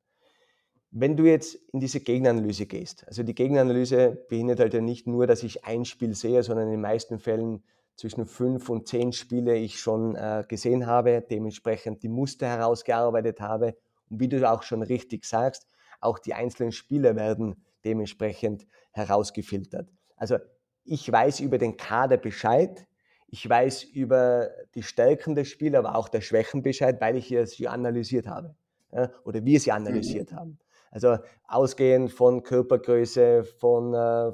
[0.91, 5.27] Wenn du jetzt in diese Gegenanalyse gehst, also die Gegenanalyse behindert halt ja nicht nur,
[5.27, 7.63] dass ich ein Spiel sehe, sondern in den meisten Fällen
[7.97, 13.77] zwischen fünf und zehn Spiele ich schon äh, gesehen habe, dementsprechend die Muster herausgearbeitet habe
[14.09, 15.67] und wie du auch schon richtig sagst,
[16.01, 19.91] auch die einzelnen Spieler werden dementsprechend herausgefiltert.
[20.17, 20.39] Also
[20.85, 22.87] ich weiß über den Kader Bescheid,
[23.29, 27.69] ich weiß über die Stärken des Spiels, aber auch der Schwächen Bescheid, weil ich sie
[27.69, 28.55] analysiert habe
[28.93, 30.37] ja, oder wir sie analysiert mhm.
[30.37, 30.59] haben.
[30.91, 34.33] Also ausgehend von Körpergröße, von äh,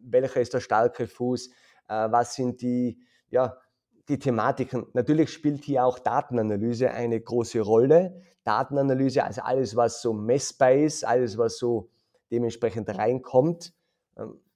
[0.00, 1.48] welcher ist der starke Fuß,
[1.88, 2.98] äh, was sind die,
[3.30, 3.56] ja,
[4.08, 4.86] die Thematiken.
[4.92, 8.20] Natürlich spielt hier auch Datenanalyse eine große Rolle.
[8.44, 11.90] Datenanalyse, also alles, was so messbar ist, alles, was so
[12.30, 13.74] dementsprechend reinkommt.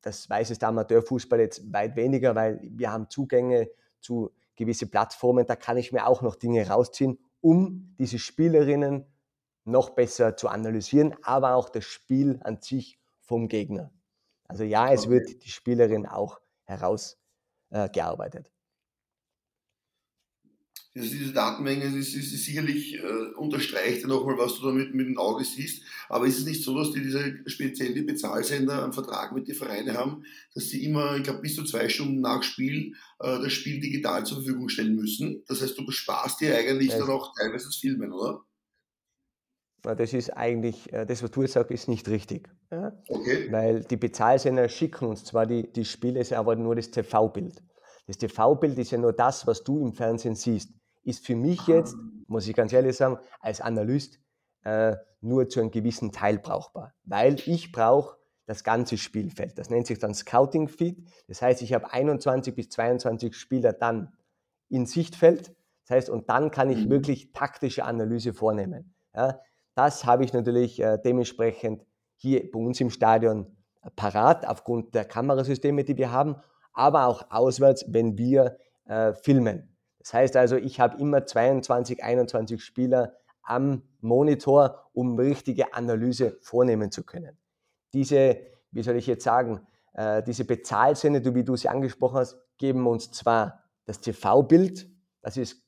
[0.02, 5.46] Das weiß es der Amateurfußball jetzt weit weniger, weil wir haben Zugänge zu gewisse Plattformen,
[5.46, 9.06] da kann ich mir auch noch Dinge rausziehen, um diese Spielerinnen
[9.64, 13.92] noch besser zu analysieren, aber auch das Spiel an sich vom Gegner.
[14.44, 15.10] Also ja, es okay.
[15.10, 18.48] wird die Spielerin auch herausgearbeitet.
[18.48, 18.50] Äh,
[20.94, 25.16] diese Datenmenge ist, ist, ist sicherlich äh, unterstreicht ja nochmal, was du damit mit dem
[25.16, 25.82] Auge siehst.
[26.10, 29.96] Aber ist es nicht so, dass die diese speziellen Bezahlsender einen Vertrag mit den Vereinen
[29.96, 30.24] haben,
[30.54, 34.26] dass sie immer, ich glaube, bis zu zwei Stunden nach Spiel äh, das Spiel digital
[34.26, 35.42] zur Verfügung stellen müssen?
[35.48, 38.44] Das heißt, du besparst dir eigentlich ja, dann auch teilweise das Filmen, oder?
[39.82, 42.50] Das ist eigentlich, äh, das, was du jetzt sagst, ist nicht richtig.
[42.70, 42.92] Ja?
[43.08, 43.50] Okay.
[43.50, 47.62] Weil die Bezahlsender schicken uns zwar die, die Spiele, aber nur das TV-Bild.
[48.06, 50.70] Das TV-Bild ist ja nur das, was du im Fernsehen siehst
[51.02, 54.20] ist für mich jetzt, muss ich ganz ehrlich sagen, als Analyst
[54.64, 56.94] äh, nur zu einem gewissen Teil brauchbar.
[57.04, 59.58] Weil ich brauche das ganze Spielfeld.
[59.58, 61.06] Das nennt sich dann Scouting Feed.
[61.28, 64.12] Das heißt, ich habe 21 bis 22 Spieler dann
[64.68, 65.54] in Sichtfeld.
[65.82, 66.90] Das heißt, und dann kann ich mhm.
[66.90, 68.94] wirklich taktische Analyse vornehmen.
[69.14, 69.40] Ja,
[69.74, 71.84] das habe ich natürlich äh, dementsprechend
[72.16, 73.56] hier bei uns im Stadion
[73.96, 76.36] parat, aufgrund der Kamerasysteme, die wir haben,
[76.72, 79.71] aber auch auswärts, wenn wir äh, filmen.
[80.02, 86.90] Das heißt also, ich habe immer 22, 21 Spieler am Monitor, um richtige Analyse vornehmen
[86.90, 87.38] zu können.
[87.92, 88.38] Diese,
[88.72, 93.12] wie soll ich jetzt sagen, äh, diese Bezahlsende, wie du sie angesprochen hast, geben uns
[93.12, 94.88] zwar das TV-Bild,
[95.22, 95.62] das ist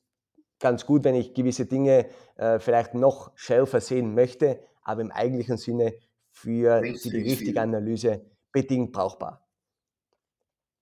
[0.59, 5.57] ganz gut, wenn ich gewisse Dinge äh, vielleicht noch schärfer sehen möchte, aber im eigentlichen
[5.57, 5.93] Sinne
[6.29, 9.44] für, für die richtige Analyse bedingt brauchbar.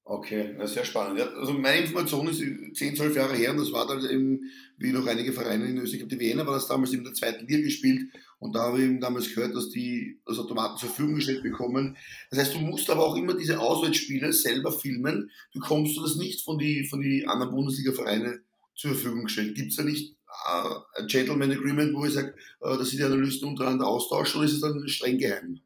[0.06, 1.22] Okay, na, sehr spannend.
[1.22, 5.08] Also meine Information ist 10, 12 Jahre her und das war dann eben, wie noch
[5.08, 8.54] einige Vereine in Österreich, die Wiener war das damals in der zweiten Liga gespielt und
[8.54, 11.96] da habe ich eben damals gehört, dass die das Automaten zur Verfügung gestellt bekommen.
[12.30, 15.32] Das heißt, du musst aber auch immer diese Auswärtsspiele selber filmen.
[15.54, 18.42] Bekommst du das nicht von den von die anderen Bundesliga-Vereine
[18.76, 19.56] zur Verfügung gestellt?
[19.56, 20.18] Gibt es da nicht
[20.50, 24.50] äh, ein Gentleman Agreement, wo ich sage, äh, dass sie die Analysten untereinander austauschen oder
[24.50, 25.62] ist es dann streng geheim?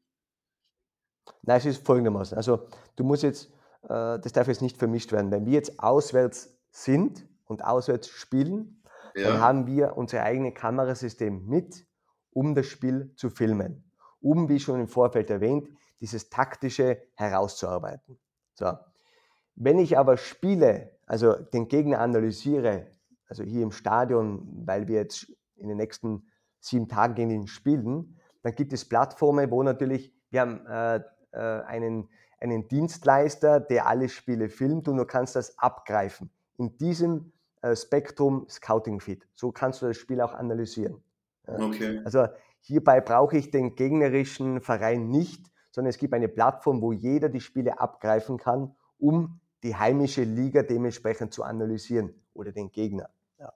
[1.41, 2.38] Nein, es ist folgendermaßen.
[2.38, 3.50] Also du musst jetzt
[3.88, 5.32] das darf jetzt nicht vermischt werden.
[5.32, 8.84] Wenn wir jetzt auswärts sind und auswärts spielen,
[9.15, 9.30] ja.
[9.30, 11.86] dann haben wir unser eigenes Kamerasystem mit,
[12.32, 13.91] um das Spiel zu filmen.
[14.19, 15.69] Um, wie schon im Vorfeld erwähnt,
[16.02, 18.19] dieses taktische herauszuarbeiten.
[18.54, 18.73] So.
[19.56, 22.88] Wenn ich aber spiele, also den Gegner analysiere,
[23.28, 26.28] also hier im Stadion, weil wir jetzt in den nächsten
[26.60, 31.63] sieben Tagen gegen ihn spielen, dann gibt es Plattformen, wo natürlich, wir haben äh, äh,
[31.63, 36.30] einen einen Dienstleister, der alle Spiele filmt und du kannst das abgreifen.
[36.58, 39.28] In diesem äh, Spektrum Scouting Feed.
[39.34, 41.02] So kannst du das Spiel auch analysieren.
[41.47, 42.02] Okay.
[42.04, 42.28] Also
[42.62, 47.39] hierbei brauche ich den gegnerischen Verein nicht, sondern es gibt eine Plattform, wo jeder die
[47.39, 53.10] Spiele abgreifen kann, um die heimische Liga dementsprechend zu analysieren oder den Gegner.
[53.39, 53.54] Ja.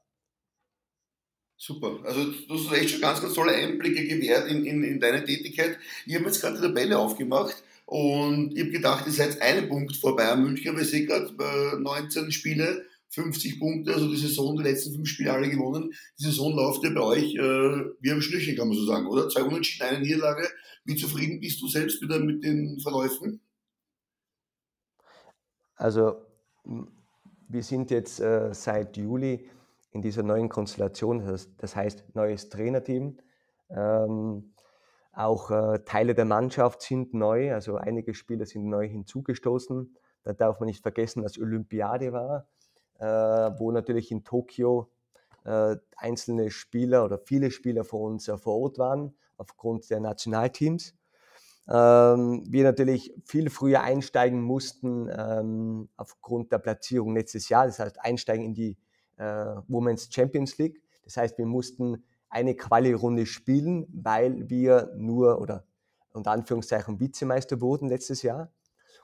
[1.57, 1.99] Super.
[2.03, 5.77] Also du hast echt schon ganz, ganz tolle Einblicke gewährt in, in, in deine Tätigkeit.
[6.05, 9.97] Ich habe jetzt gerade die Tabelle aufgemacht und ich habe gedacht, ihr seid einen Punkt
[9.97, 14.93] vor Bayern München, ich sehe gerade 19 Spiele, 50 Punkte, also die Saison, die letzten
[14.93, 15.91] fünf Spiele alle gewonnen.
[16.17, 17.39] Die Saison läuft ja bei euch äh,
[17.99, 19.27] wie am Schnürchen, kann man so sagen, oder?
[19.27, 20.47] Zwei Unentschieden, eine Niederlage.
[20.85, 23.41] Wie zufrieden bist du selbst wieder mit den Verläufen?
[25.75, 26.15] Also,
[26.63, 29.49] wir sind jetzt äh, seit Juli
[29.91, 33.17] in dieser neuen Konstellation, das, das heißt neues Trainerteam.
[33.69, 34.53] Ähm,
[35.13, 39.95] auch äh, Teile der Mannschaft sind neu, also einige Spieler sind neu hinzugestoßen.
[40.23, 42.47] Da darf man nicht vergessen, dass Olympiade war,
[42.99, 43.05] äh,
[43.59, 44.89] wo natürlich in Tokio
[45.43, 50.95] äh, einzelne Spieler oder viele Spieler von uns vor Ort waren, aufgrund der Nationalteams.
[51.67, 57.99] Ähm, wir natürlich viel früher einsteigen mussten ähm, aufgrund der Platzierung letztes Jahr, das heißt
[58.01, 58.77] einsteigen in die
[59.17, 60.81] äh, Women's Champions League.
[61.03, 65.65] Das heißt, wir mussten eine Quali-Runde spielen, weil wir nur oder
[66.13, 68.51] unter Anführungszeichen Vizemeister wurden letztes Jahr.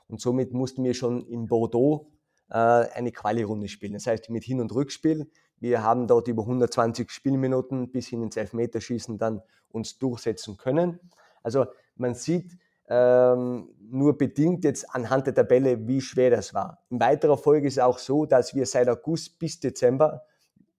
[0.08, 2.10] Und somit mussten wir schon in Bordeaux
[2.50, 3.92] äh, eine Quali-Runde spielen.
[3.92, 5.30] Das heißt mit Hin- und Rückspiel.
[5.60, 10.98] Wir haben dort über 120 Spielminuten bis hin ins Elfmeterschießen dann uns durchsetzen können.
[11.42, 12.56] Also man sieht
[12.88, 16.82] ähm, nur bedingt jetzt anhand der Tabelle, wie schwer das war.
[16.88, 20.22] In weiterer Folge ist es auch so, dass wir seit August bis Dezember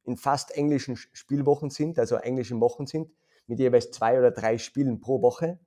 [0.09, 3.11] in fast englischen Spielwochen sind, also englischen Wochen sind,
[3.47, 5.59] mit jeweils zwei oder drei Spielen pro Woche.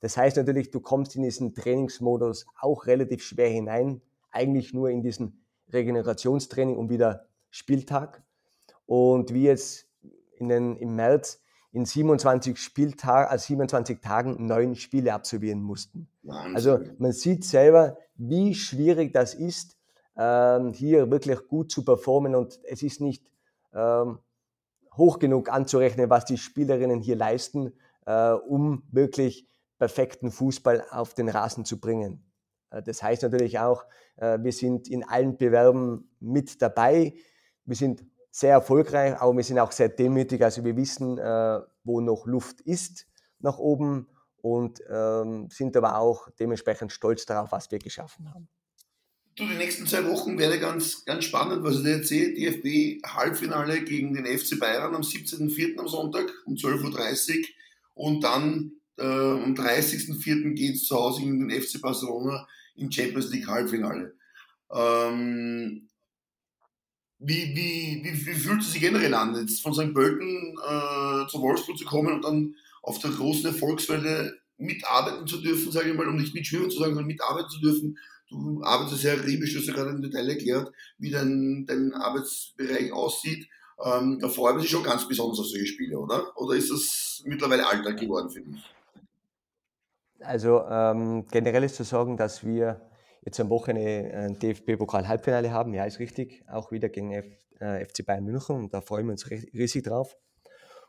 [0.00, 5.02] Das heißt natürlich, du kommst in diesen Trainingsmodus auch relativ schwer hinein, eigentlich nur in
[5.02, 8.22] diesen Regenerationstraining und wieder Spieltag.
[8.84, 9.88] Und wie jetzt
[10.36, 16.08] in den, im März in 27 Spieltagen, also 27 Tagen neun Spiele absolvieren mussten.
[16.22, 16.54] Wahnsinn.
[16.54, 19.76] Also man sieht selber, wie schwierig das ist,
[20.16, 23.30] ähm, hier wirklich gut zu performen und es ist nicht
[23.76, 24.18] ähm,
[24.96, 27.72] hoch genug anzurechnen, was die Spielerinnen hier leisten,
[28.06, 32.24] äh, um wirklich perfekten Fußball auf den Rasen zu bringen.
[32.70, 33.84] Äh, das heißt natürlich auch,
[34.16, 37.14] äh, wir sind in allen Bewerben mit dabei.
[37.64, 40.42] Wir sind sehr erfolgreich, aber wir sind auch sehr demütig.
[40.42, 43.06] Also wir wissen, äh, wo noch Luft ist
[43.38, 44.08] nach oben
[44.42, 48.48] und ähm, sind aber auch dementsprechend stolz darauf, was wir geschaffen haben.
[49.36, 52.32] Du, die nächsten zwei Wochen werde ganz, ganz spannend, was ich dir erzähle.
[52.32, 55.78] DFB Halbfinale gegen den FC Bayern am 17.04.
[55.78, 57.46] am Sonntag um 12.30 Uhr
[57.92, 60.54] und dann äh, am 30.04.
[60.54, 64.14] geht es zu Hause gegen den FC Barcelona im Champions League Halbfinale.
[64.72, 65.86] Ähm,
[67.18, 69.92] wie, wie, wie, wie fühlt es sich generell an, jetzt von St.
[69.92, 75.70] Pölten äh, zu Wolfsburg zu kommen und dann auf der großen Erfolgswelle mitarbeiten zu dürfen,
[75.72, 79.14] sage ich mal, um nicht mitschwimmen zu sagen, sondern mitarbeiten zu dürfen Du arbeitest sehr
[79.14, 83.48] akribisch, du hast ja gerade im Detail erklärt, wie dein, dein Arbeitsbereich aussieht.
[83.84, 86.36] Ähm, da freut man sich schon ganz besonders auf solche Spiele, oder?
[86.36, 88.64] Oder ist das mittlerweile Alltag geworden für dich?
[90.20, 92.80] Also ähm, generell ist zu sagen, dass wir
[93.24, 95.74] jetzt am Wochenende ein DFB-Pokal-Halbfinale haben.
[95.74, 96.42] Ja, ist richtig.
[96.48, 97.26] Auch wieder gegen F,
[97.60, 98.56] äh, FC Bayern München.
[98.56, 100.16] Und da freuen wir uns riesig drauf.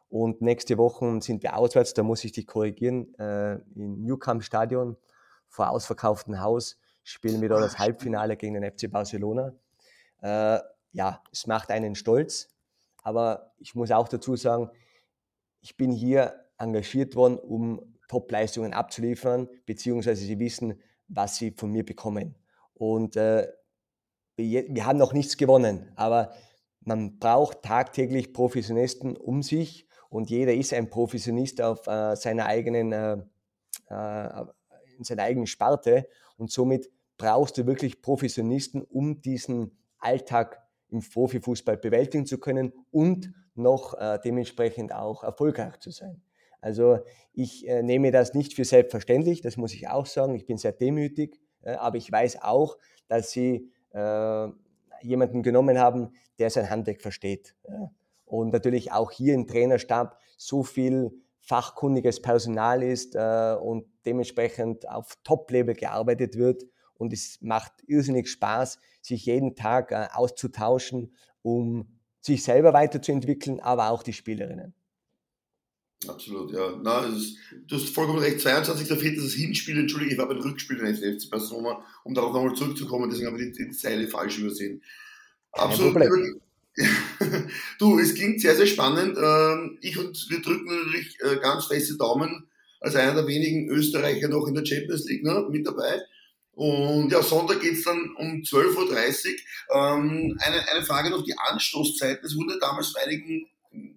[0.10, 4.96] Und nächste Woche sind wir auswärts, da muss ich dich korrigieren, äh, im Newcamp Stadion
[5.50, 9.54] vor ausverkauftem Haus spielen wir da das Halbfinale gegen den FC Barcelona.
[10.22, 10.60] Äh,
[10.92, 12.50] ja, es macht einen stolz,
[13.02, 14.70] aber ich muss auch dazu sagen,
[15.62, 21.86] ich bin hier engagiert worden, um Top-Leistungen abzuliefern, beziehungsweise sie wissen, was sie von mir
[21.86, 22.36] bekommen.
[22.74, 23.48] Und äh,
[24.36, 26.34] wir, wir haben noch nichts gewonnen, aber
[26.82, 32.92] man braucht tagtäglich Professionisten um sich und jeder ist ein Professionist auf äh, seiner eigenen,
[32.92, 33.18] äh,
[33.90, 34.46] äh,
[34.98, 41.78] in seiner eigenen Sparte und somit brauchst du wirklich Professionisten, um diesen Alltag im Profifußball
[41.78, 46.22] bewältigen zu können und noch äh, dementsprechend auch erfolgreich zu sein.
[46.62, 47.00] Also
[47.34, 50.36] ich äh, nehme das nicht für selbstverständlich, das muss ich auch sagen.
[50.36, 52.78] Ich bin sehr demütig, äh, aber ich weiß auch,
[53.08, 54.48] dass sie äh,
[55.02, 57.56] jemanden genommen haben, der sein Handwerk versteht.
[58.26, 65.18] Und natürlich auch hier im Trainerstab so viel fachkundiges Personal ist äh, und dementsprechend auf
[65.24, 66.64] Top-Level gearbeitet wird.
[66.98, 71.88] Und es macht irrsinnig Spaß, sich jeden Tag äh, auszutauschen, um
[72.22, 74.74] sich selber weiterzuentwickeln, aber auch die Spielerinnen.
[76.08, 76.80] Absolut, ja.
[76.84, 78.38] Na, ist, du hast vollkommen recht.
[78.38, 79.14] 22.04.
[79.14, 82.54] ist das Hinspiel, entschuldige, ich war beim Rückspiel in der FC Barcelona, um darauf nochmal
[82.54, 84.82] zurückzukommen, deswegen habe ich die, die Zeile falsch übersehen.
[85.54, 85.96] Absolut.
[87.80, 89.18] du, es klingt sehr, sehr spannend.
[89.18, 92.48] Ähm, ich und wir drücken natürlich äh, ganz feste Daumen
[92.80, 96.00] als einer der wenigen Österreicher noch in der Champions League ne, mit dabei.
[96.58, 99.76] Und ja, Sonntag geht's dann um 12.30 Uhr.
[99.76, 102.26] Ähm, eine, eine Frage noch, die Anstoßzeiten.
[102.26, 103.46] Es wurde damals von einigen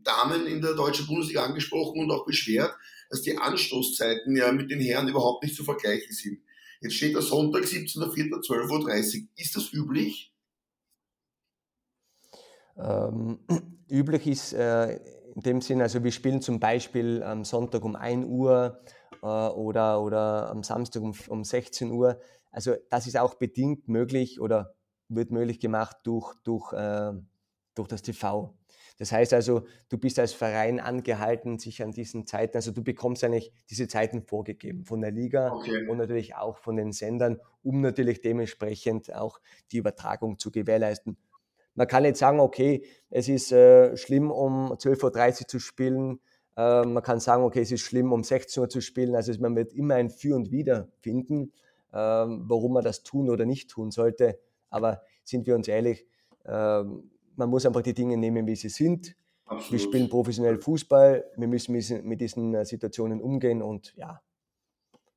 [0.05, 2.75] Damen in der deutschen Bundesliga angesprochen und auch beschwert,
[3.09, 6.43] dass die Anstoßzeiten ja mit den Herren überhaupt nicht zu vergleichen sind.
[6.83, 9.29] Jetzt steht der Sonntag, 17.04.12.30 Uhr.
[9.37, 10.35] Ist das üblich?
[12.77, 13.39] Ähm,
[13.89, 14.97] üblich ist äh,
[15.35, 18.83] in dem Sinn, also wir spielen zum Beispiel am Sonntag um 1 Uhr
[19.23, 22.21] äh, oder, oder am Samstag um, um 16 Uhr.
[22.51, 24.75] Also das ist auch bedingt möglich oder
[25.09, 27.13] wird möglich gemacht durch, durch, äh,
[27.75, 28.55] durch das TV.
[28.99, 33.25] Das heißt also, du bist als Verein angehalten, sich an diesen Zeiten, also du bekommst
[33.25, 35.89] eigentlich diese Zeiten vorgegeben von der Liga okay.
[35.89, 39.41] und natürlich auch von den Sendern, um natürlich dementsprechend auch
[39.73, 41.17] die Übertragung zu gewährleisten.
[41.75, 46.21] Man kann nicht sagen, okay, es ist äh, schlimm, um 12.30 Uhr zu spielen.
[46.57, 49.15] Äh, man kann sagen, okay, es ist schlimm, um 16 Uhr zu spielen.
[49.15, 51.53] Also man wird immer ein Für und Wider finden,
[51.93, 54.39] warum man das tun oder nicht tun sollte.
[54.69, 56.07] Aber sind wir uns ehrlich,
[56.45, 59.17] ähm, man muss einfach die Dinge nehmen, wie sie sind.
[59.47, 59.73] Absolut.
[59.73, 61.75] Wir spielen professionell Fußball, wir müssen
[62.05, 64.21] mit diesen äh, Situationen umgehen und ja,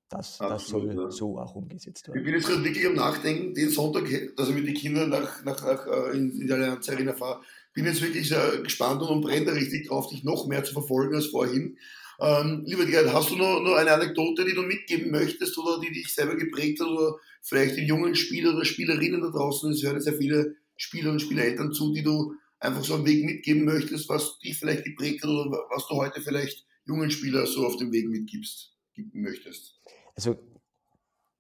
[0.10, 1.12] das, das soll ja.
[1.12, 2.20] so auch umgesetzt werden.
[2.20, 4.06] Ich bin jetzt gerade wirklich am Nachdenken, den Sonntag,
[4.36, 7.42] dass ich mit den Kindern nach, nach, nach äh, in, in die Allianz Arena fahre,
[7.74, 11.28] bin jetzt wirklich sehr gespannt und brenne richtig drauf, dich noch mehr zu verfolgen als
[11.28, 11.78] vorhin.
[12.20, 15.92] Ähm, lieber Gerhard, hast du noch, noch eine Anekdote, die du mitgeben möchtest oder die
[15.92, 19.72] dich selber geprägt hat oder vielleicht den jungen Spieler oder Spielerinnen da draußen?
[19.72, 23.66] Es hören sehr viele Spieler und Spielereltern zu, die du einfach so einen Weg mitgeben
[23.66, 27.78] möchtest, was dich vielleicht geprägt hat oder was du heute vielleicht jungen Spielern so auf
[27.78, 29.80] dem Weg mitgibst, geben möchtest?
[30.16, 30.38] Also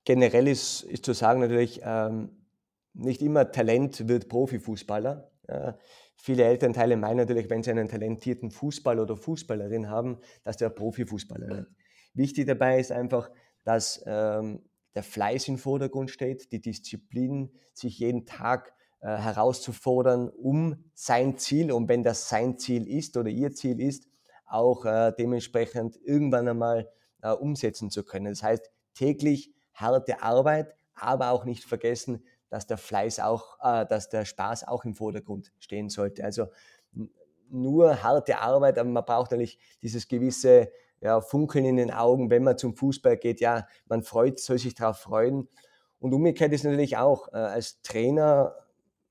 [0.05, 2.29] generell ist, ist zu sagen natürlich, ähm,
[2.93, 5.31] nicht immer Talent wird Profifußballer.
[5.47, 5.73] Äh,
[6.15, 11.47] viele Elternteile meinen natürlich, wenn sie einen talentierten Fußballer oder Fußballerin haben, dass der Profifußballer
[11.47, 11.67] wird.
[12.13, 13.29] Wichtig dabei ist einfach,
[13.63, 14.61] dass ähm,
[14.95, 21.71] der Fleiß im Vordergrund steht, die Disziplin, sich jeden Tag äh, herauszufordern, um sein Ziel,
[21.71, 24.07] und wenn das sein Ziel ist oder ihr Ziel ist,
[24.45, 26.89] auch äh, dementsprechend irgendwann einmal
[27.21, 28.25] äh, umsetzen zu können.
[28.25, 34.09] Das heißt, täglich harte Arbeit, aber auch nicht vergessen, dass der Fleiß auch, äh, dass
[34.09, 36.23] der Spaß auch im Vordergrund stehen sollte.
[36.23, 36.47] Also
[37.49, 42.43] nur harte Arbeit, aber man braucht natürlich dieses gewisse ja, Funkeln in den Augen, wenn
[42.43, 43.41] man zum Fußball geht.
[43.41, 45.49] Ja, man freut, soll sich darauf freuen.
[45.99, 48.55] Und umgekehrt ist natürlich auch äh, als Trainer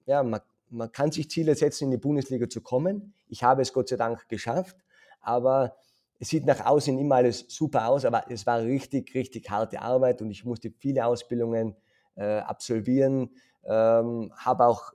[0.06, 3.14] ja, man, man kann sich Ziele setzen, in die Bundesliga zu kommen.
[3.28, 4.76] Ich habe es Gott sei Dank geschafft,
[5.20, 5.76] aber
[6.18, 10.22] es sieht nach außen immer alles super aus, aber es war richtig, richtig harte Arbeit
[10.22, 11.76] und ich musste viele Ausbildungen
[12.16, 13.30] äh, absolvieren,
[13.64, 14.92] ähm, habe auch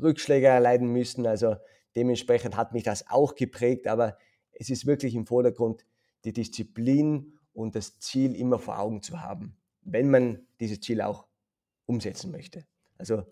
[0.00, 1.56] Rückschläge erleiden müssen, also
[1.96, 4.16] dementsprechend hat mich das auch geprägt, aber
[4.52, 5.84] es ist wirklich im Vordergrund
[6.24, 11.26] die Disziplin und das Ziel immer vor Augen zu haben, wenn man dieses Ziel auch
[11.86, 12.66] umsetzen möchte.
[12.98, 13.24] Also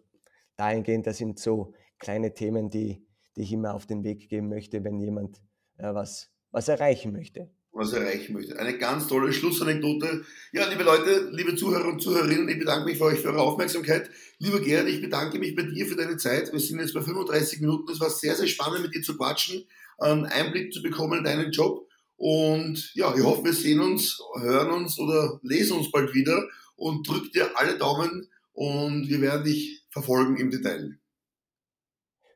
[0.56, 3.06] dahingehend, das sind so kleine Themen, die,
[3.36, 5.42] die ich immer auf den Weg geben möchte, wenn jemand
[5.78, 7.50] äh, was, was erreichen möchte.
[7.76, 8.58] Was erreichen möchte.
[8.58, 10.24] Eine ganz tolle Schlussanekdote.
[10.52, 14.08] Ja, liebe Leute, liebe Zuhörer und Zuhörerinnen, ich bedanke mich für euch für eure Aufmerksamkeit.
[14.38, 16.50] Lieber Gerhard, ich bedanke mich bei dir für deine Zeit.
[16.50, 17.92] Wir sind jetzt bei 35 Minuten.
[17.92, 19.66] Es war sehr, sehr spannend, mit dir zu quatschen,
[19.98, 21.86] einen Einblick zu bekommen in deinen Job.
[22.16, 27.06] Und ja, ich hoffe, wir sehen uns, hören uns oder lesen uns bald wieder und
[27.06, 30.98] drück dir alle Daumen und wir werden dich verfolgen im Detail.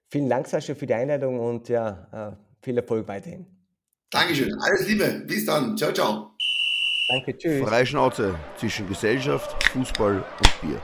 [0.09, 3.47] Vielen Dank, Sascha, für die Einladung und ja, äh, viel Erfolg weiterhin.
[4.11, 4.53] Dankeschön.
[4.61, 5.23] Alles Liebe.
[5.27, 5.77] Bis dann.
[5.77, 6.33] Ciao, ciao.
[7.09, 7.69] Danke, tschüss.
[7.69, 10.81] Freischnauze zwischen Gesellschaft, Fußball und Bier.